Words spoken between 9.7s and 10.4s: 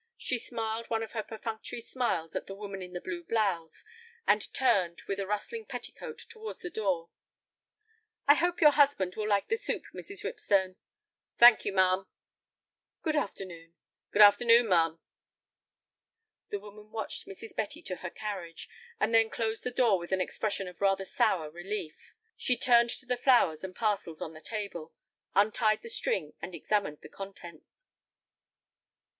Mrs.